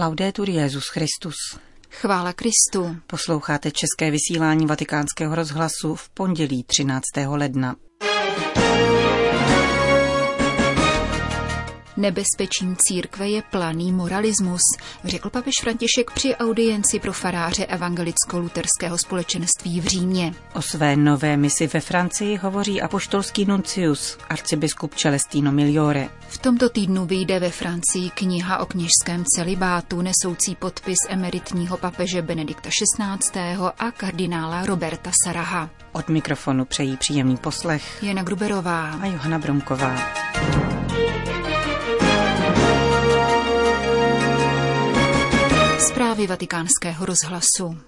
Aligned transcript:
Laudetur 0.00 0.50
Jezus 0.50 0.88
Christus. 0.88 1.34
Chvála 1.90 2.32
Kristu. 2.32 2.96
Posloucháte 3.06 3.70
české 3.70 4.10
vysílání 4.10 4.66
Vatikánského 4.66 5.34
rozhlasu 5.34 5.94
v 5.94 6.08
pondělí 6.08 6.64
13. 6.64 7.02
ledna. 7.26 7.76
Nebezpečím 11.98 12.76
církve 12.78 13.28
je 13.28 13.42
planý 13.42 13.92
moralismus, 13.92 14.60
řekl 15.04 15.30
papež 15.30 15.52
František 15.62 16.10
při 16.10 16.36
audienci 16.36 16.98
pro 16.98 17.12
faráře 17.12 17.64
evangelicko-luterského 17.64 18.98
společenství 18.98 19.80
v 19.80 19.84
Římě. 19.84 20.34
O 20.54 20.62
své 20.62 20.96
nové 20.96 21.36
misi 21.36 21.66
ve 21.66 21.80
Francii 21.80 22.36
hovoří 22.36 22.82
apoštolský 22.82 23.44
nuncius, 23.44 24.18
arcibiskup 24.28 24.94
Celestino 24.94 25.52
Miliore. 25.52 26.08
V 26.28 26.38
tomto 26.38 26.68
týdnu 26.68 27.06
vyjde 27.06 27.40
ve 27.40 27.50
Francii 27.50 28.10
kniha 28.10 28.58
o 28.58 28.66
kněžském 28.66 29.24
celibátu 29.36 30.02
nesoucí 30.02 30.54
podpis 30.54 30.98
emeritního 31.08 31.76
papeže 31.76 32.22
Benedikta 32.22 32.70
XVI. 32.70 33.56
a 33.78 33.90
kardinála 33.90 34.66
Roberta 34.66 35.10
Saraha. 35.24 35.70
Od 35.92 36.08
mikrofonu 36.08 36.64
přejí 36.64 36.96
příjemný 36.96 37.36
poslech 37.36 38.02
Jana 38.02 38.22
Gruberová 38.22 38.90
a 38.90 39.06
Johana 39.06 39.38
Bromková. 39.38 39.98
Zprávy 45.88 46.26
vatikánského 46.26 47.06
rozhlasu. 47.06 47.78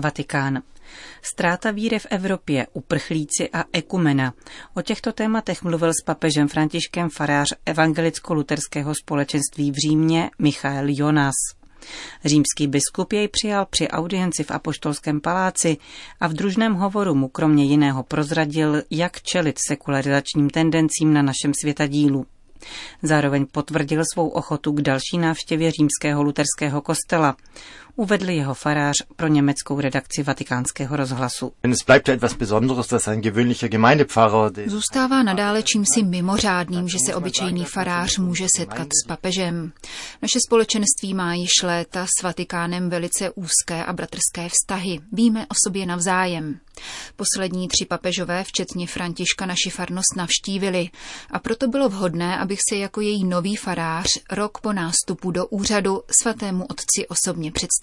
Vatikán. 0.00 0.62
Ztráta 1.22 1.70
víry 1.70 1.98
v 1.98 2.06
Evropě, 2.10 2.66
uprchlíci 2.72 3.50
a 3.52 3.64
ekumena. 3.72 4.34
O 4.74 4.82
těchto 4.82 5.12
tématech 5.12 5.62
mluvil 5.62 5.90
s 5.90 6.04
papežem 6.06 6.48
Františkem 6.48 7.10
farář 7.10 7.54
evangelicko-luterského 7.66 8.94
společenství 8.94 9.70
v 9.70 9.74
Římě 9.74 10.30
Michael 10.38 10.86
Jonas. 10.88 11.34
Římský 12.24 12.66
biskup 12.66 13.12
jej 13.12 13.28
přijal 13.28 13.66
při 13.70 13.88
audienci 13.88 14.44
v 14.44 14.50
Apoštolském 14.50 15.20
paláci 15.20 15.76
a 16.20 16.26
v 16.26 16.32
družném 16.32 16.74
hovoru 16.74 17.14
mu 17.14 17.28
kromě 17.28 17.64
jiného 17.64 18.02
prozradil, 18.02 18.82
jak 18.90 19.22
čelit 19.22 19.58
sekularizačním 19.68 20.50
tendencím 20.50 21.12
na 21.12 21.22
našem 21.22 21.52
světadílu. 21.60 22.26
Zároveň 23.02 23.46
potvrdil 23.46 24.02
svou 24.12 24.28
ochotu 24.28 24.72
k 24.72 24.80
další 24.80 25.18
návštěvě 25.18 25.70
římského 25.70 26.22
luterského 26.22 26.80
kostela. 26.80 27.36
Uvedl 27.96 28.30
jeho 28.30 28.54
farář 28.54 28.94
pro 29.16 29.28
německou 29.28 29.80
redakci 29.80 30.22
vatikánského 30.22 30.96
rozhlasu. 30.96 31.52
Zůstává 34.66 35.22
nadále 35.22 35.62
čímsi 35.62 36.02
mimořádným, 36.02 36.88
že 36.88 36.98
se 37.06 37.14
obyčejný 37.14 37.64
farář 37.64 38.18
může 38.18 38.46
setkat 38.56 38.88
s 39.04 39.06
papežem. 39.08 39.72
Naše 40.22 40.38
společenství 40.46 41.14
má 41.14 41.34
již 41.34 41.50
léta 41.62 42.06
s 42.06 42.22
Vatikánem 42.22 42.90
velice 42.90 43.30
úzké 43.30 43.84
a 43.84 43.92
bratrské 43.92 44.48
vztahy. 44.48 45.00
Víme 45.12 45.46
o 45.46 45.54
sobě 45.66 45.86
navzájem. 45.86 46.60
Poslední 47.16 47.68
tři 47.68 47.86
papežové, 47.86 48.44
včetně 48.44 48.86
Františka, 48.86 49.46
naši 49.46 49.70
farnost 49.70 50.16
navštívili 50.16 50.90
a 51.30 51.38
proto 51.38 51.68
bylo 51.68 51.88
vhodné, 51.88 52.38
abych 52.38 52.58
se 52.70 52.76
jako 52.76 53.00
její 53.00 53.24
nový 53.24 53.56
farář 53.56 54.06
rok 54.30 54.60
po 54.60 54.72
nástupu 54.72 55.30
do 55.30 55.46
úřadu 55.46 56.02
svatému 56.22 56.64
otci 56.64 57.06
osobně 57.08 57.52
představil. 57.52 57.79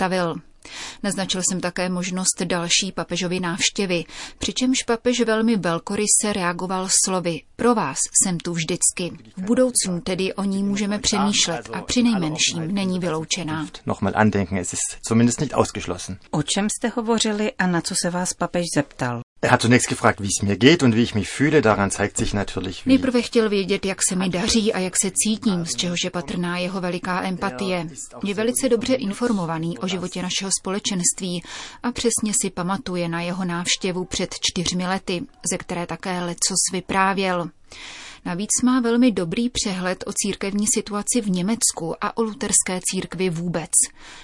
Naznačil 1.04 1.42
jsem 1.42 1.62
také 1.62 1.90
možnost 1.90 2.42
další 2.44 2.92
papežovy 2.92 3.40
návštěvy, 3.40 4.04
přičemž 4.38 4.84
papež 4.84 5.22
velmi 5.22 5.56
velkoryse 5.56 6.34
reagoval 6.34 6.88
slovy 7.06 7.42
Pro 7.56 7.76
vás 7.76 7.98
jsem 8.24 8.38
tu 8.38 8.54
vždycky. 8.54 9.18
V 9.38 9.42
budoucnu 9.42 10.02
tedy 10.02 10.34
o 10.34 10.44
ní 10.44 10.64
můžeme 10.64 11.00
přemýšlet 11.00 11.70
a 11.74 11.82
při 11.82 12.04
nejmenším 12.04 12.74
není 12.74 13.00
vyloučená. 13.00 13.68
O 16.32 16.44
čem 16.44 16.68
jste 16.70 16.88
hovořili 16.88 17.52
a 17.52 17.68
na 17.68 17.82
co 17.82 17.96
se 18.02 18.10
vás 18.10 18.34
papež 18.34 18.66
zeptal? 18.76 19.22
Er 19.48 19.52
hat 19.52 19.62
zunächst 19.62 19.88
gefragt, 19.88 20.20
wie 20.22 20.28
es 20.28 20.42
mir 20.42 20.58
geht 20.58 20.84
und 20.84 20.94
wie 20.94 21.04
ich 21.04 21.16
mich 21.16 21.30
fühle. 21.30 21.62
Daran 21.62 21.90
zeigt 21.90 22.18
sich 22.18 22.34
natürlich, 22.34 22.86
wie... 22.86 22.90
Nejprve 22.90 23.22
chtěl 23.22 23.50
vědět, 23.50 23.86
jak 23.86 23.98
se 24.10 24.16
mi 24.16 24.30
daří 24.30 24.74
a 24.74 24.80
jak 24.80 24.94
se 25.02 25.12
cítím, 25.12 25.66
z 25.66 25.76
čehož 25.76 26.04
je 26.04 26.10
patrná 26.10 26.58
jeho 26.58 26.82
veliká 26.82 27.24
empatie. 27.24 27.90
Je 28.24 28.34
velice 28.34 28.70
dobře 28.70 28.94
informovaný 28.94 29.78
o 29.78 29.88
životě 29.88 30.22
našeho 30.22 30.52
společenství 30.60 31.44
a 31.84 31.92
přesně 31.92 32.34
si 32.42 32.50
pamatuje 32.50 33.10
na 33.10 33.22
jeho 33.22 33.46
návštěvu 33.46 34.06
před 34.06 34.36
čtyřmi 34.42 34.88
lety, 34.88 35.24
ze 35.52 35.58
které 35.58 35.86
také 35.86 36.20
lecos 36.20 36.60
vyprávěl. 36.74 37.50
Navíc 38.26 38.50
má 38.64 38.80
velmi 38.80 39.12
dobrý 39.12 39.50
přehled 39.50 40.04
o 40.08 40.14
církevní 40.14 40.66
situaci 40.74 41.22
v 41.22 41.30
Německu 41.30 41.96
a 42.02 42.18
o 42.18 42.24
luterské 42.24 42.80
církvi 42.92 43.30
vůbec. 43.30 43.72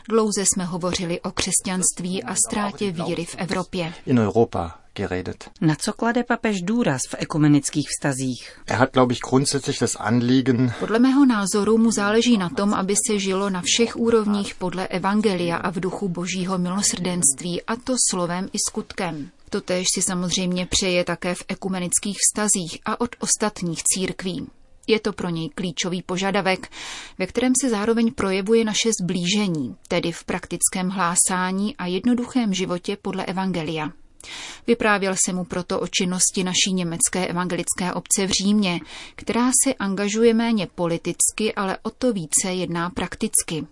Dlouze 0.10 0.46
jsme 0.46 0.66
hovořili 0.66 1.22
o 1.22 1.32
křesťanství 1.32 2.24
a 2.24 2.36
ztrátě 2.36 2.92
víry 2.92 3.26
v 3.26 3.36
Evropě. 3.38 3.94
In 4.06 4.20
Europa 4.20 4.83
geredet. 4.96 5.50
Na 5.62 5.76
co 5.76 5.94
klade 5.94 6.24
papež 6.24 6.62
důraz 6.62 7.02
v 7.10 7.16
ekumenických 7.20 7.88
vztazích? 7.90 8.60
Er 8.68 8.76
hat, 8.76 8.94
glaube 8.94 9.14
ich, 9.14 9.20
grundsätzlich 9.30 9.80
das 9.80 9.96
Anliegen, 9.96 10.74
Podle 10.80 11.00
mého 11.00 11.26
názoru 11.26 11.78
mu 11.78 11.92
záleží 11.92 12.38
na 12.38 12.50
tom, 12.50 12.74
aby 12.74 12.96
se 13.08 13.20
žilo 13.20 13.50
na 13.50 13.62
všech 13.66 13.96
úrovních 13.96 14.56
podle 14.56 14.88
evangelia 14.88 15.58
a 15.58 15.72
v 15.72 15.80
duchu 15.80 16.10
božího 16.10 16.58
milosrdenství, 16.58 17.62
a 17.62 17.76
to 17.76 17.96
slovem 18.12 18.50
i 18.54 18.58
skutkem. 18.70 19.30
Totéž 19.50 19.88
si 19.96 20.02
samozřejmě 20.02 20.66
přeje 20.66 21.04
také 21.04 21.36
v 21.36 21.44
ekumenických 21.48 22.18
vztazích 22.18 22.80
a 22.86 23.02
od 23.02 23.16
ostatních 23.20 23.84
církví. 23.84 24.48
Je 24.88 25.00
to 25.00 25.14
pro 25.14 25.30
něj 25.30 25.50
klíčový 25.50 26.02
požadavek, 26.02 26.72
ve 27.18 27.28
kterém 27.28 27.54
se 27.62 27.70
zároveň 27.70 28.14
projevuje 28.14 28.66
naše 28.66 28.90
zblížení, 29.02 29.76
tedy 29.88 30.12
v 30.12 30.24
praktickém 30.24 30.90
hlásání 30.90 31.78
a 31.78 31.86
jednoduchém 31.86 32.54
životě 32.54 32.98
podle 33.02 33.26
Evangelia. 33.26 33.92
Vyprávěl 34.68 35.16
se 35.26 35.34
mu 35.34 35.44
proto 35.46 35.80
o 35.80 35.88
činnosti 35.88 36.44
naší 36.44 36.74
německé 36.74 37.28
evangelické 37.28 37.94
obce 37.94 38.28
v 38.28 38.30
Římě, 38.30 38.80
která 39.16 39.52
se 39.64 39.74
angažuje 39.74 40.34
méně 40.34 40.68
politicky, 40.76 41.54
ale 41.56 41.78
o 41.84 41.90
to 41.90 42.14
více 42.14 42.54
jedná 42.54 42.90
prakticky. 42.90 43.68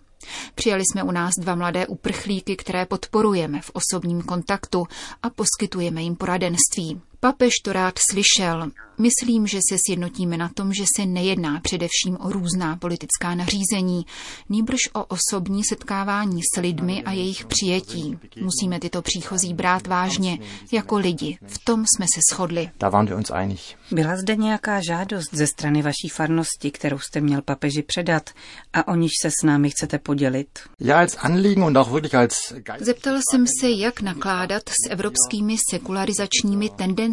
Přijali 0.55 0.83
jsme 0.85 1.03
u 1.03 1.11
nás 1.11 1.33
dva 1.39 1.55
mladé 1.55 1.87
uprchlíky, 1.87 2.55
které 2.55 2.85
podporujeme 2.85 3.61
v 3.61 3.71
osobním 3.73 4.21
kontaktu 4.21 4.87
a 5.23 5.29
poskytujeme 5.29 6.01
jim 6.01 6.15
poradenství. 6.15 7.01
Papež 7.23 7.53
to 7.63 7.73
rád 7.73 7.99
slyšel. 8.11 8.71
Myslím, 8.97 9.47
že 9.47 9.59
se 9.69 9.77
sjednotíme 9.85 10.37
na 10.37 10.49
tom, 10.49 10.73
že 10.73 10.83
se 10.95 11.05
nejedná 11.05 11.59
především 11.59 12.17
o 12.19 12.31
různá 12.31 12.75
politická 12.75 13.35
nařízení, 13.35 14.05
nýbrž 14.49 14.77
o 14.93 15.05
osobní 15.05 15.63
setkávání 15.63 16.41
s 16.55 16.61
lidmi 16.61 17.03
a 17.03 17.11
jejich 17.11 17.45
přijetí. 17.45 18.17
Musíme 18.41 18.79
tyto 18.79 19.01
příchozí 19.01 19.53
brát 19.53 19.87
vážně, 19.87 20.39
jako 20.71 20.97
lidi. 20.97 21.37
V 21.47 21.59
tom 21.65 21.85
jsme 21.85 22.05
se 22.15 22.21
shodli. 22.33 22.69
da 22.79 22.89
waren 22.89 23.07
wir 23.07 23.17
uns 23.17 23.31
einig. 23.33 23.59
Byla 23.91 24.17
zde 24.17 24.35
nějaká 24.35 24.81
žádost 24.81 25.33
ze 25.33 25.47
strany 25.47 25.81
vaší 25.81 26.09
farnosti, 26.11 26.71
kterou 26.71 26.99
jste 26.99 27.21
měl 27.21 27.41
papeži 27.41 27.83
předat 27.83 28.29
a 28.73 28.87
o 28.87 28.95
níž 28.95 29.11
se 29.21 29.31
s 29.31 29.43
námi 29.43 29.69
chcete 29.69 29.99
podělit? 29.99 30.59
Ja, 30.79 30.99
als 30.99 31.17
Anliegen 31.19 31.63
und 31.63 31.77
auch 31.77 31.91
wirklich 31.91 32.13
als 32.13 32.53
Geist 32.57 32.85
Zeptal 32.85 33.19
jsem 33.31 33.45
se, 33.59 33.69
jak 33.69 34.01
nakládat 34.01 34.69
s 34.69 34.89
evropskými 34.89 35.55
sekularizačními 35.71 36.69
tendencemi. 36.69 37.10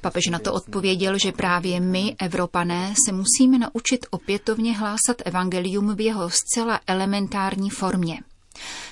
Papež 0.00 0.26
na 0.30 0.38
to 0.38 0.52
odpověděl, 0.52 1.18
že 1.18 1.32
právě 1.32 1.80
my, 1.80 2.16
Evropané, 2.18 2.94
se 3.06 3.12
musíme 3.12 3.58
naučit 3.58 4.06
opětovně 4.10 4.72
hlásat 4.78 5.22
evangelium 5.24 5.94
v 5.96 6.00
jeho 6.00 6.30
zcela 6.30 6.80
elementární 6.86 7.70
formě. 7.70 8.18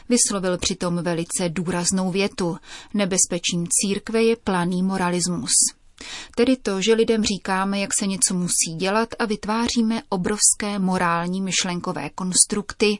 Vyslovil 0.09 0.59
přitom 0.59 1.03
velice 1.03 1.49
důraznou 1.49 2.10
větu. 2.10 2.56
Nebezpečím 2.94 3.66
církve 3.70 4.22
je 4.22 4.37
planý 4.37 4.82
moralismus. 4.82 5.50
Tedy 6.37 6.56
to, 6.56 6.82
že 6.82 6.94
lidem 6.94 7.25
říkáme, 7.25 7.81
jak 7.81 7.91
se 8.00 8.06
něco 8.06 8.34
musí 8.34 8.75
dělat 8.76 9.09
a 9.19 9.25
vytváříme 9.25 10.03
obrovské 10.09 10.78
morální 10.78 11.41
myšlenkové 11.41 12.10
konstrukty, 12.10 12.99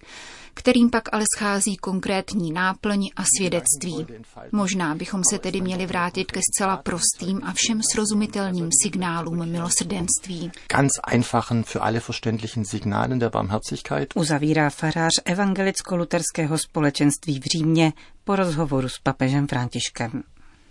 kterým 0.55 0.91
pak 0.91 1.03
ale 1.13 1.25
schází 1.37 1.77
konkrétní 1.77 2.53
náplň 2.53 3.09
a 3.17 3.23
svědectví. 3.37 4.07
Možná 4.53 4.95
bychom 4.95 5.23
se 5.31 5.39
tedy 5.39 5.61
měli 5.61 5.87
vrátit 5.87 6.33
ke 6.33 6.41
zcela 6.53 6.77
prostým 6.77 7.41
a 7.45 7.53
všem 7.53 7.81
srozumitelným 7.93 8.69
signálům 8.83 9.49
milosrdenství. 9.49 10.51
ganz 10.69 10.91
einfachen, 11.05 11.65
für 11.65 11.81
alle 11.81 12.01
verständlichen 12.01 12.65
Signalen 12.65 13.19
der 13.19 13.31
Barmherzigkeit. 13.31 14.09
Uzavírá 14.15 14.71
farář 14.71 15.13
evangelicko-luterského 15.25 16.59
společenství 16.59 17.41
v 17.41 17.45
Římě 17.45 17.93
po 18.25 18.37
rozhovoru 18.37 18.89
s 18.89 18.99
papežem 18.99 19.47
Františkem. 19.49 20.23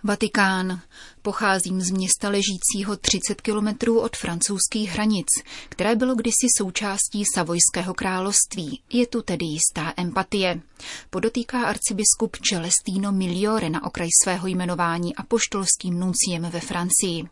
Vatikán. 0.04 0.81
Pocházím 1.22 1.81
z 1.81 1.92
města 1.92 2.30
ležícího 2.30 2.98
30 2.98 3.42
kilometrů 3.42 4.00
od 4.00 4.18
francouzských 4.18 4.90
hranic, 4.90 5.28
které 5.69 5.96
bylo 5.96 6.16
kdysi 6.16 6.48
součástí 6.57 7.24
Savojského 7.36 7.94
království. 7.94 8.81
Je 8.94 9.07
tu 9.07 9.22
tedy 9.22 9.46
jistá 9.46 9.94
empatie. 9.98 10.62
Podotýká 11.10 11.63
arcibiskup 11.63 12.38
Celestino 12.50 13.12
Miliore 13.12 13.69
na 13.69 13.86
okraj 13.86 14.07
svého 14.24 14.48
jmenování 14.48 15.16
apoštolským 15.16 16.00
nunciem 16.00 16.50
ve 16.50 16.60
Francii. 16.60 17.24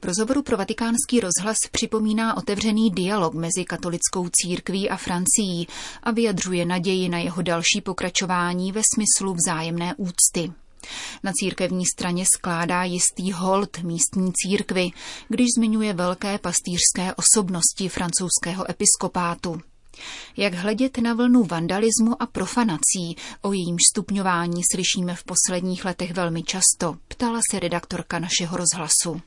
V 0.00 0.04
rozhovoru 0.04 0.42
pro 0.42 0.56
vatikánský 0.56 1.20
rozhlas 1.20 1.56
připomíná 1.72 2.36
otevřený 2.36 2.90
dialog 2.90 3.34
mezi 3.34 3.64
katolickou 3.64 4.28
církví 4.32 4.90
a 4.90 4.96
Francií 4.96 5.68
a 6.02 6.10
vyjadřuje 6.10 6.66
naději 6.66 7.08
na 7.08 7.18
jeho 7.18 7.42
další 7.42 7.80
pokračování 7.80 8.72
ve 8.72 8.80
smyslu 8.94 9.34
vzájemné 9.34 9.94
úcty. 9.96 10.52
Na 11.22 11.32
církevní 11.32 11.86
straně 11.86 12.24
skládá 12.36 12.84
jistý 12.84 13.32
hold 13.32 13.78
místní 13.82 14.32
církvy, 14.32 14.90
když 15.28 15.46
zmiňuje 15.56 15.92
velké 15.92 16.38
pastýřské 16.38 17.14
osobnosti 17.14 17.88
francouzského 17.88 18.70
episkopátu. 18.70 19.60
Jak 20.36 20.54
hledět 20.54 20.98
na 20.98 21.14
vlnu 21.14 21.44
vandalismu 21.44 22.22
a 22.22 22.26
profanací, 22.26 23.16
o 23.42 23.52
jejím 23.52 23.76
stupňování 23.92 24.62
slyšíme 24.74 25.14
v 25.14 25.24
posledních 25.24 25.84
letech 25.84 26.14
velmi 26.14 26.42
často, 26.42 26.96
ptala 27.08 27.40
se 27.50 27.60
redaktorka 27.60 28.18
našeho 28.18 28.56
rozhlasu. 28.56 29.20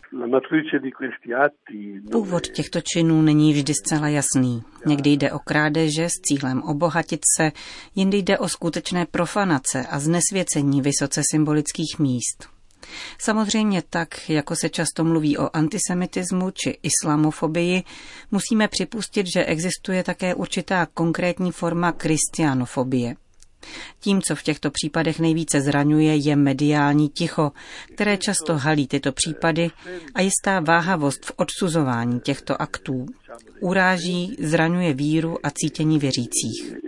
Původ 2.12 2.48
těchto 2.48 2.82
činů 2.82 3.22
není 3.22 3.54
vždy 3.54 3.74
zcela 3.74 4.08
jasný. 4.08 4.64
Někdy 4.86 5.10
jde 5.10 5.32
o 5.32 5.40
krádeže 5.40 6.10
s 6.10 6.14
cílem 6.22 6.64
obohatit 6.64 7.20
se, 7.38 7.52
jindy 7.96 8.18
jde 8.18 8.38
o 8.38 8.48
skutečné 8.50 9.06
profanace 9.06 9.86
a 9.90 10.00
znesvěcení 10.00 10.82
vysoce 10.82 11.22
symbolických 11.32 12.00
míst. 12.00 12.61
Samozřejmě 13.18 13.83
tak, 13.89 14.30
jako 14.30 14.56
se 14.56 14.69
často 14.69 15.04
mluví 15.04 15.38
o 15.38 15.56
antisemitismu 15.56 16.51
či 16.51 16.78
islamofobii, 16.83 17.83
musíme 18.31 18.68
připustit, 18.68 19.28
že 19.33 19.45
existuje 19.45 20.04
také 20.04 20.36
určitá 20.36 20.88
konkrétní 20.94 21.51
forma 21.51 21.92
kristianofobie. 21.92 23.16
Tím, 24.00 24.22
co 24.22 24.36
v 24.36 24.44
těchto 24.44 24.72
případech 24.72 25.19
nejvíce 25.19 25.62
zraňuje, 25.62 26.16
je 26.16 26.36
mediální 26.36 27.10
ticho, 27.10 27.51
které 27.94 28.18
často 28.18 28.57
halí 28.57 28.88
tyto 28.88 29.12
případy 29.12 29.69
a 30.16 30.22
jistá 30.22 30.60
váhavost 30.60 31.25
v 31.25 31.31
odsuzování 31.36 32.19
těchto 32.19 32.62
aktů. 32.62 33.06
Uráží, 33.60 34.38
zraňuje 34.39 34.94
víru 34.94 35.38
a 35.45 35.50
cítění 35.50 36.00
věřících. 36.00 36.81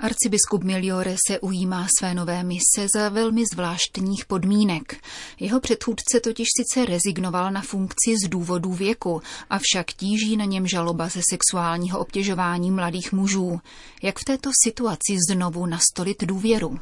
Arcibiskup 0.00 0.64
Miliore 0.64 1.14
se 1.28 1.40
ujímá 1.40 1.86
své 1.98 2.14
nové 2.14 2.44
mise 2.44 2.88
za 2.94 3.08
velmi 3.08 3.42
zvláštních 3.52 4.24
podmínek. 4.26 4.96
Jeho 5.40 5.60
předchůdce 5.60 6.20
totiž 6.20 6.46
sice 6.56 6.86
rezignoval 6.86 7.50
na 7.50 7.60
funkci 7.60 8.14
z 8.24 8.28
důvodu 8.28 8.72
věku, 8.72 9.20
avšak 9.50 9.86
tíží 9.86 10.36
na 10.36 10.44
něm 10.44 10.66
žaloba 10.66 11.08
ze 11.08 11.20
sexuálního 11.30 11.98
obtěžování 11.98 12.70
mladých 12.70 13.12
mužů. 13.12 13.60
Jak 14.02 14.18
v 14.18 14.24
této 14.24 14.50
situaci 14.64 15.16
znovu 15.30 15.66
nastolit 15.66 16.24
důvěru? 16.24 16.78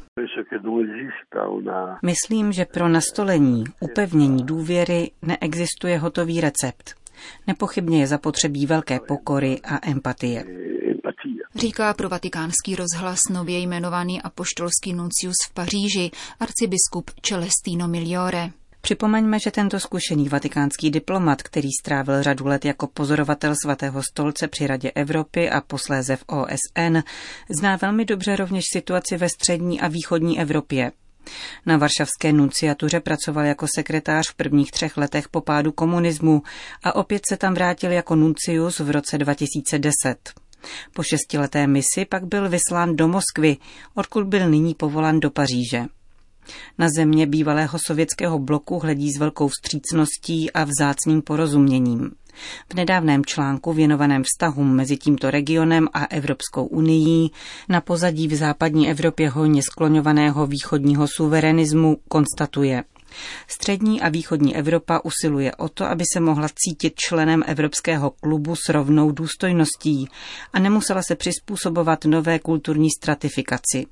Myslím, 2.01 2.51
že 2.51 2.65
pro 2.65 2.89
nastolení, 2.89 3.63
upevnění 3.79 4.43
důvěry 4.43 5.11
neexistuje 5.21 5.97
hotový 5.97 6.41
recept. 6.41 6.95
Nepochybně 7.47 7.99
je 7.99 8.07
zapotřebí 8.07 8.65
velké 8.65 8.99
pokory 9.07 9.59
a 9.63 9.89
empatie 9.89 10.45
říká 11.55 11.93
pro 11.93 12.09
vatikánský 12.09 12.75
rozhlas 12.75 13.19
nově 13.29 13.59
jmenovaný 13.59 14.21
apoštolský 14.21 14.93
nuncius 14.93 15.35
v 15.49 15.53
Paříži, 15.53 16.11
arcibiskup 16.39 17.11
Celestino 17.21 17.87
Miliore. 17.87 18.49
Připomeňme, 18.81 19.39
že 19.39 19.51
tento 19.51 19.79
zkušený 19.79 20.29
vatikánský 20.29 20.91
diplomat, 20.91 21.43
který 21.43 21.69
strávil 21.81 22.23
řadu 22.23 22.47
let 22.47 22.65
jako 22.65 22.87
pozorovatel 22.87 23.55
svatého 23.63 24.03
stolce 24.03 24.47
při 24.47 24.67
Radě 24.67 24.91
Evropy 24.91 25.49
a 25.49 25.61
posléze 25.61 26.15
v 26.15 26.23
OSN, 26.27 26.97
zná 27.59 27.75
velmi 27.75 28.05
dobře 28.05 28.35
rovněž 28.35 28.65
situaci 28.73 29.17
ve 29.17 29.29
střední 29.29 29.81
a 29.81 29.87
východní 29.87 30.39
Evropě. 30.39 30.91
Na 31.65 31.77
varšavské 31.77 32.33
nunciatuře 32.33 32.99
pracoval 32.99 33.45
jako 33.45 33.65
sekretář 33.75 34.29
v 34.29 34.35
prvních 34.35 34.71
třech 34.71 34.97
letech 34.97 35.29
po 35.29 35.41
pádu 35.41 35.71
komunismu 35.71 36.41
a 36.83 36.95
opět 36.95 37.21
se 37.29 37.37
tam 37.37 37.53
vrátil 37.53 37.91
jako 37.91 38.15
nuncius 38.15 38.79
v 38.79 38.91
roce 38.91 39.17
2010. 39.17 40.48
Po 40.93 41.03
šestileté 41.03 41.67
misi 41.67 42.05
pak 42.09 42.25
byl 42.25 42.49
vyslán 42.49 42.95
do 42.95 43.07
Moskvy, 43.07 43.57
odkud 43.95 44.23
byl 44.23 44.49
nyní 44.49 44.73
povolán 44.73 45.19
do 45.19 45.31
Paříže. 45.31 45.85
Na 46.77 46.89
země 46.89 47.27
bývalého 47.27 47.79
sovětského 47.87 48.39
bloku 48.39 48.79
hledí 48.79 49.11
s 49.11 49.17
velkou 49.17 49.47
vstřícností 49.47 50.51
a 50.51 50.63
vzácným 50.63 51.21
porozuměním. 51.21 52.11
V 52.69 52.73
nedávném 52.73 53.25
článku 53.25 53.73
věnovaném 53.73 54.23
vztahům 54.23 54.75
mezi 54.75 54.97
tímto 54.97 55.31
regionem 55.31 55.87
a 55.93 56.05
Evropskou 56.05 56.65
unii 56.65 57.29
na 57.69 57.81
pozadí 57.81 58.27
v 58.27 58.35
západní 58.35 58.89
Evropě 58.89 59.29
hojně 59.29 59.63
skloňovaného 59.63 60.47
východního 60.47 61.05
suverenismu 61.17 61.97
konstatuje– 62.07 62.83
Střední 63.47 64.01
a 64.01 64.09
východní 64.09 64.55
Evropa 64.55 64.99
usiluje 65.03 65.55
o 65.55 65.69
to, 65.69 65.85
aby 65.85 66.03
se 66.13 66.19
mohla 66.19 66.47
cítit 66.55 66.93
členem 66.95 67.43
Evropského 67.47 68.09
klubu 68.09 68.55
s 68.55 68.69
rovnou 68.69 69.11
důstojností 69.11 70.07
a 70.53 70.59
nemusela 70.59 71.01
se 71.03 71.15
přizpůsobovat 71.15 72.05
nové 72.05 72.39
kulturní 72.39 72.89
stratifikaci. 72.91 73.85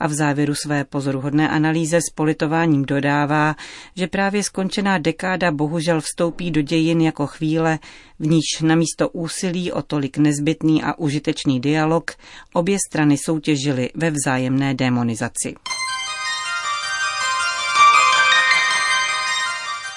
A 0.00 0.06
v 0.06 0.12
závěru 0.12 0.54
své 0.54 0.84
pozoruhodné 0.84 1.48
analýze 1.48 2.00
s 2.00 2.14
politováním 2.14 2.84
dodává, 2.84 3.56
že 3.96 4.06
právě 4.06 4.42
skončená 4.42 4.98
dekáda 4.98 5.50
bohužel 5.50 6.00
vstoupí 6.00 6.50
do 6.50 6.62
dějin 6.62 7.00
jako 7.00 7.26
chvíle, 7.26 7.78
v 8.18 8.26
níž 8.26 8.44
namísto 8.62 9.08
úsilí 9.08 9.72
o 9.72 9.82
tolik 9.82 10.18
nezbytný 10.18 10.82
a 10.82 10.98
užitečný 10.98 11.60
dialog 11.60 12.10
obě 12.52 12.78
strany 12.90 13.18
soutěžily 13.18 13.90
ve 13.94 14.10
vzájemné 14.10 14.74
demonizaci. 14.74 15.54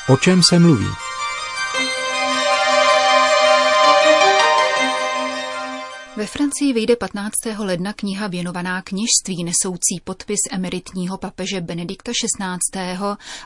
O 0.10 0.18
čem 0.18 0.42
se 0.44 0.60
mluví? 0.60 0.88
Ve 6.18 6.26
Francii 6.26 6.74
vyjde 6.74 6.96
15. 6.96 7.34
ledna 7.58 7.94
kniha 7.94 8.28
věnovaná 8.28 8.82
kněžství 8.82 9.44
nesoucí 9.44 10.02
podpis 10.04 10.40
emeritního 10.52 11.18
papeže 11.18 11.62
Benedikta 11.62 12.12
XVI. 12.12 12.98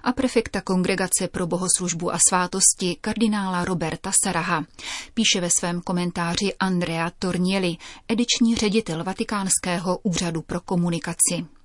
a 0.03 0.11
prefekta 0.11 0.61
Kongregace 0.61 1.27
pro 1.27 1.47
bohoslužbu 1.47 2.13
a 2.13 2.17
svátosti 2.29 2.97
kardinála 3.01 3.65
Roberta 3.65 4.11
Saraha. 4.23 4.65
Píše 5.13 5.41
ve 5.41 5.49
svém 5.49 5.81
komentáři 5.81 6.53
Andrea 6.59 7.11
Tornieli, 7.19 7.77
ediční 8.07 8.55
ředitel 8.55 9.03
Vatikánského 9.03 9.97
úřadu 10.03 10.41
pro 10.41 10.59
komunikaci. 10.59 11.60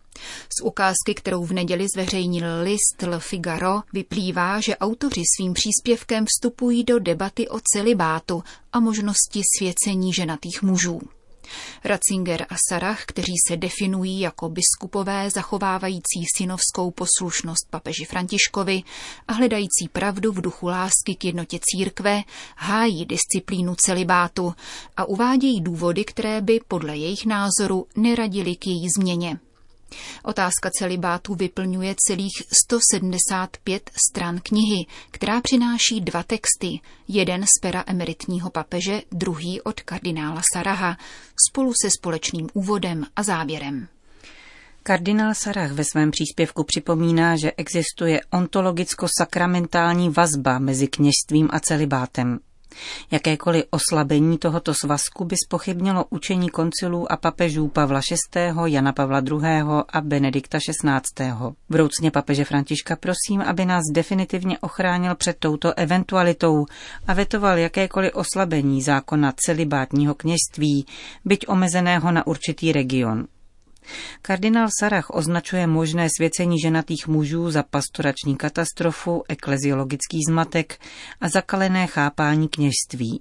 Z 0.58 0.62
ukázky, 0.62 1.14
kterou 1.14 1.44
v 1.44 1.52
neděli 1.52 1.86
zveřejnil 1.94 2.44
list 2.62 3.02
Le 3.02 3.20
Figaro, 3.20 3.80
vyplývá, 3.92 4.60
že 4.60 4.76
autoři 4.76 5.22
svým 5.36 5.52
příspěvkem 5.52 6.24
vstupují 6.28 6.84
do 6.84 6.98
debaty 6.98 7.48
o 7.48 7.60
celibátu 7.72 8.42
a 8.72 8.80
možnosti 8.80 9.42
svěcení 9.58 10.12
ženatých 10.12 10.62
mužů. 10.62 11.00
Ratzinger 11.84 12.46
a 12.48 12.54
Sarah, 12.68 13.04
kteří 13.04 13.32
se 13.48 13.56
definují 13.56 14.20
jako 14.20 14.48
biskupové 14.48 15.30
zachovávající 15.30 16.24
synovskou 16.36 16.90
poslušnost 16.90 17.70
papeži 17.70 18.04
Františkovi 18.04 18.82
a 19.28 19.32
hledající 19.32 19.88
pravdu 19.92 20.32
v 20.32 20.40
duchu 20.40 20.66
lásky 20.66 21.14
k 21.18 21.24
jednotě 21.24 21.58
církve, 21.62 22.22
hájí 22.56 23.06
disciplínu 23.06 23.74
celibátu 23.74 24.54
a 24.96 25.04
uvádějí 25.04 25.60
důvody, 25.60 26.04
které 26.04 26.40
by 26.40 26.60
podle 26.68 26.96
jejich 26.96 27.26
názoru 27.26 27.86
neradili 27.96 28.56
k 28.56 28.66
její 28.66 28.88
změně. 28.98 29.38
Otázka 30.24 30.70
celibátu 30.78 31.34
vyplňuje 31.34 31.94
celých 32.06 32.42
175 32.66 33.90
stran 34.08 34.40
knihy, 34.42 34.86
která 35.10 35.40
přináší 35.40 36.00
dva 36.00 36.22
texty, 36.22 36.80
jeden 37.08 37.42
z 37.42 37.60
pera 37.62 37.84
emeritního 37.86 38.50
papeže, 38.50 39.02
druhý 39.12 39.60
od 39.60 39.80
kardinála 39.80 40.42
Saraha, 40.52 40.96
spolu 41.50 41.72
se 41.82 41.90
společným 41.90 42.46
úvodem 42.54 43.06
a 43.16 43.22
závěrem. 43.22 43.88
Kardinál 44.82 45.34
Sarah 45.34 45.72
ve 45.72 45.84
svém 45.84 46.10
příspěvku 46.10 46.64
připomíná, 46.64 47.36
že 47.36 47.52
existuje 47.56 48.20
ontologicko-sakramentální 48.32 50.10
vazba 50.10 50.58
mezi 50.58 50.88
kněžstvím 50.88 51.48
a 51.52 51.60
celibátem. 51.60 52.38
Jakékoliv 53.10 53.64
oslabení 53.70 54.38
tohoto 54.38 54.74
svazku 54.74 55.24
by 55.24 55.36
spochybnilo 55.46 56.04
učení 56.10 56.50
koncilů 56.50 57.12
a 57.12 57.16
papežů 57.16 57.68
Pavla 57.68 58.00
VI., 58.34 58.40
Jana 58.64 58.92
Pavla 58.92 59.20
II. 59.20 59.40
a 59.88 60.00
Benedikta 60.00 60.58
XVI. 60.58 61.32
Vroucně 61.68 62.10
papeže 62.10 62.44
Františka 62.44 62.96
prosím, 62.96 63.40
aby 63.40 63.64
nás 63.64 63.82
definitivně 63.92 64.58
ochránil 64.58 65.14
před 65.14 65.36
touto 65.38 65.74
eventualitou 65.78 66.66
a 67.06 67.14
vetoval 67.14 67.58
jakékoliv 67.58 68.14
oslabení 68.14 68.82
zákona 68.82 69.32
celibátního 69.36 70.14
kněžství, 70.14 70.86
byť 71.24 71.48
omezeného 71.48 72.12
na 72.12 72.26
určitý 72.26 72.72
region. 72.72 73.26
Kardinál 74.22 74.68
Sarach 74.80 75.10
označuje 75.10 75.66
možné 75.66 76.08
svěcení 76.16 76.60
ženatých 76.60 77.08
mužů 77.08 77.50
za 77.50 77.62
pastorační 77.62 78.36
katastrofu, 78.36 79.22
ekleziologický 79.28 80.18
zmatek 80.28 80.78
a 81.20 81.28
zakalené 81.28 81.86
chápání 81.86 82.48
kněžství. 82.48 83.20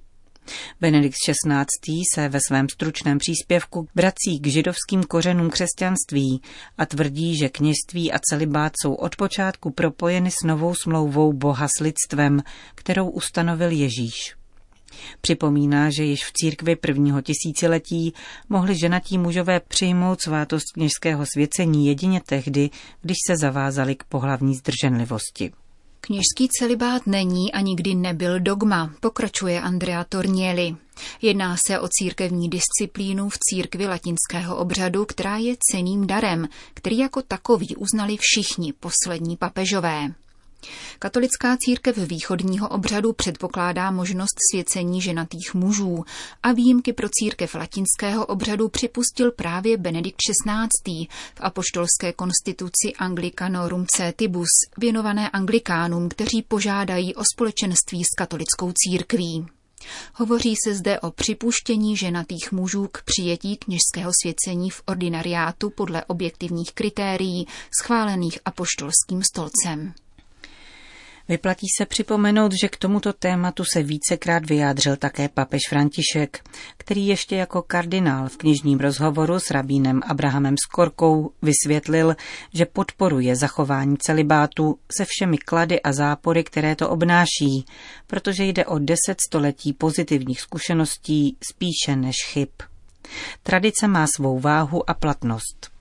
Benedikt 0.82 1.16
XVI. 1.30 2.02
se 2.14 2.30
ve 2.30 2.40
svém 2.48 2.70
stručném 2.70 3.18
příspěvku 3.18 3.88
vrací 3.96 4.40
k 4.40 4.48
židovským 4.48 5.04
kořenům 5.04 5.50
křesťanství 5.50 6.42
a 6.78 6.86
tvrdí, 6.86 7.38
že 7.38 7.50
kněžství 7.50 8.12
a 8.12 8.20
celibát 8.30 8.74
jsou 8.82 8.94
od 8.94 9.16
počátku 9.16 9.72
propojeny 9.72 10.32
s 10.32 10.44
novou 10.46 10.76
smlouvou 10.76 11.34
Boha 11.34 11.68
s 11.68 11.84
lidstvem, 11.84 12.42
kterou 12.76 13.10
ustanovil 13.10 13.72
Ježíš. 13.72 14.35
Připomíná, 15.22 15.90
že 15.90 16.04
již 16.04 16.26
v 16.26 16.34
církvi 16.34 16.76
prvního 16.76 17.22
tisíciletí 17.22 18.14
mohli 18.50 18.78
ženatí 18.78 19.18
mužové 19.18 19.60
přijmout 19.60 20.22
svátost 20.22 20.66
kněžského 20.74 21.26
svěcení 21.34 21.88
jedině 21.88 22.22
tehdy, 22.26 22.70
když 23.02 23.18
se 23.28 23.38
zavázali 23.38 23.96
k 23.96 24.04
pohlavní 24.04 24.56
zdrženlivosti. 24.56 25.52
Kněžský 26.02 26.50
celibát 26.60 27.08
není 27.08 27.54
a 27.54 27.62
nikdy 27.62 27.96
nebyl 27.96 28.40
dogma, 28.40 28.94
pokračuje 29.00 29.62
Andrea 29.62 30.04
Tornieli. 30.04 30.76
Jedná 31.22 31.56
se 31.68 31.80
o 31.80 31.88
církevní 31.88 32.50
disciplínu 32.50 33.30
v 33.30 33.38
církvi 33.40 33.88
latinského 33.88 34.58
obřadu, 34.58 35.06
která 35.06 35.38
je 35.38 35.56
ceným 35.72 36.08
darem, 36.08 36.48
který 36.74 36.98
jako 36.98 37.22
takový 37.22 37.76
uznali 37.76 38.18
všichni 38.20 38.74
poslední 38.74 39.38
papežové. 39.38 40.12
Katolická 41.00 41.58
církev 41.58 41.98
východního 41.98 42.70
obřadu 42.70 43.14
předpokládá 43.14 43.92
možnost 43.92 44.36
svěcení 44.52 45.02
ženatých 45.02 45.54
mužů 45.54 46.06
a 46.44 46.52
výjimky 46.52 46.94
pro 46.94 47.08
církev 47.12 47.56
latinského 47.56 48.26
obřadu 48.26 48.70
připustil 48.70 49.32
právě 49.32 49.78
Benedikt 49.78 50.18
XVI. 50.18 51.08
v 51.36 51.40
apoštolské 51.40 52.14
konstituci 52.14 52.94
Anglicanorum 52.98 53.86
Cetibus, 53.96 54.50
věnované 54.78 55.30
anglikánům, 55.30 56.10
kteří 56.10 56.42
požádají 56.42 57.16
o 57.16 57.24
společenství 57.34 58.04
s 58.04 58.16
katolickou 58.18 58.72
církví. 58.76 59.46
Hovoří 60.14 60.56
se 60.64 60.76
zde 60.76 61.00
o 61.00 61.12
připuštění 61.12 61.98
ženatých 61.98 62.52
mužů 62.52 62.88
k 62.92 63.04
přijetí 63.04 63.58
kněžského 63.58 64.12
svěcení 64.22 64.70
v 64.70 64.82
ordinariátu 64.86 65.70
podle 65.70 66.06
objektivních 66.06 66.74
kritérií 66.74 67.48
schválených 67.82 68.40
apoštolským 68.46 69.24
stolcem. 69.24 69.94
Vyplatí 71.30 71.68
se 71.78 71.86
připomenout, 71.86 72.52
že 72.62 72.70
k 72.70 72.78
tomuto 72.78 73.14
tématu 73.14 73.64
se 73.74 73.84
vícekrát 73.84 74.50
vyjádřil 74.50 74.96
také 74.96 75.30
papež 75.30 75.62
František, 75.70 76.50
který 76.78 77.08
ještě 77.08 77.36
jako 77.36 77.62
kardinál 77.62 78.30
v 78.30 78.38
knižním 78.38 78.80
rozhovoru 78.80 79.40
s 79.40 79.52
rabínem 79.52 80.02
Abrahamem 80.08 80.56
Skorkou 80.64 81.32
vysvětlil, 81.42 82.16
že 82.54 82.66
podporuje 82.66 83.36
zachování 83.36 83.98
celibátu 83.98 84.80
se 84.98 85.06
všemi 85.08 85.38
klady 85.38 85.82
a 85.82 85.94
zápory, 85.94 86.44
které 86.44 86.76
to 86.76 86.90
obnáší, 86.90 87.66
protože 88.08 88.44
jde 88.44 88.66
o 88.66 88.80
deset 88.80 89.22
století 89.28 89.74
pozitivních 89.74 90.42
zkušeností 90.42 91.38
spíše 91.52 91.96
než 91.96 92.16
chyb. 92.26 92.50
Tradice 93.44 93.88
má 93.88 94.08
svou 94.16 94.40
váhu 94.40 94.90
a 94.90 94.94
platnost. 94.94 95.75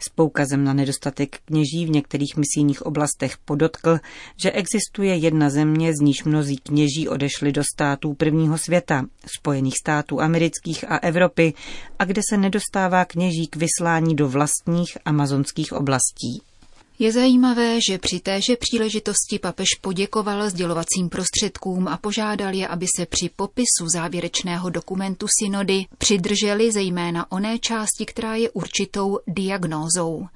S 0.00 0.08
poukazem 0.08 0.64
na 0.64 0.72
nedostatek 0.72 1.38
kněží 1.44 1.86
v 1.86 1.90
některých 1.90 2.36
misijních 2.36 2.82
oblastech 2.82 3.38
podotkl, 3.38 3.98
že 4.42 4.52
existuje 4.52 5.16
jedna 5.16 5.50
země, 5.50 5.92
z 5.94 6.00
níž 6.00 6.24
mnozí 6.24 6.56
kněží 6.56 7.08
odešli 7.08 7.52
do 7.52 7.62
států 7.74 8.14
prvního 8.14 8.58
světa, 8.58 9.04
Spojených 9.38 9.78
států 9.78 10.20
amerických 10.20 10.84
a 10.90 10.96
Evropy, 10.96 11.54
a 11.98 12.04
kde 12.04 12.22
se 12.30 12.36
nedostává 12.36 13.04
kněží 13.04 13.46
k 13.46 13.56
vyslání 13.56 14.16
do 14.16 14.28
vlastních 14.28 14.98
amazonských 15.04 15.72
oblastí. 15.72 16.42
Je 16.98 17.12
zajímavé, 17.12 17.78
že 17.88 17.98
při 17.98 18.20
téže 18.20 18.56
příležitosti 18.56 19.38
papež 19.38 19.68
poděkoval 19.80 20.50
sdělovacím 20.50 21.08
prostředkům 21.08 21.88
a 21.88 21.96
požádal 21.96 22.54
je, 22.54 22.68
aby 22.68 22.86
se 22.96 23.06
při 23.06 23.30
popisu 23.36 23.88
závěrečného 23.92 24.70
dokumentu 24.70 25.26
synody 25.40 25.86
přidrželi 25.98 26.72
zejména 26.72 27.32
oné 27.32 27.58
části, 27.58 28.06
která 28.06 28.34
je 28.34 28.50
určitou 28.50 29.18
diagnózou. 29.26 30.26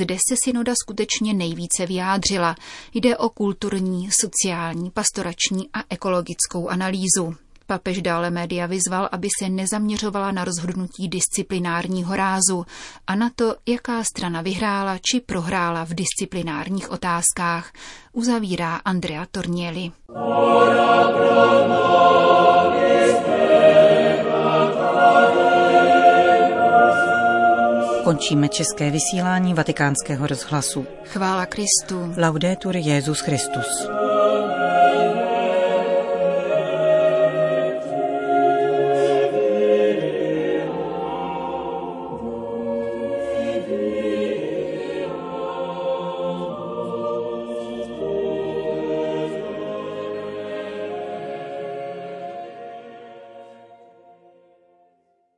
Zde 0.00 0.16
se 0.28 0.34
synoda 0.44 0.74
skutečně 0.82 1.34
nejvíce 1.34 1.86
vyjádřila. 1.86 2.56
Jde 2.94 3.16
o 3.16 3.28
kulturní, 3.28 4.08
sociální, 4.20 4.90
pastorační 4.90 5.68
a 5.72 5.78
ekologickou 5.90 6.68
analýzu. 6.68 7.36
Papež 7.70 8.02
dále 8.02 8.30
média 8.30 8.66
vyzval, 8.66 9.08
aby 9.12 9.28
se 9.38 9.48
nezaměřovala 9.48 10.32
na 10.32 10.44
rozhodnutí 10.44 11.08
disciplinárního 11.08 12.16
rázu 12.16 12.66
a 13.06 13.14
na 13.14 13.30
to, 13.36 13.54
jaká 13.66 14.04
strana 14.04 14.42
vyhrála 14.42 14.98
či 14.98 15.20
prohrála 15.20 15.84
v 15.84 15.94
disciplinárních 15.94 16.90
otázkách, 16.90 17.72
uzavírá 18.12 18.76
Andrea 18.76 19.26
Tornieli. 19.30 19.92
Končíme 28.04 28.48
české 28.48 28.90
vysílání 28.90 29.54
vatikánského 29.54 30.26
rozhlasu. 30.26 30.86
Chvála 31.04 31.46
Kristu. 31.46 32.14
Laudetur 32.16 32.76
Jezus 32.76 33.20
Christus. 33.20 33.97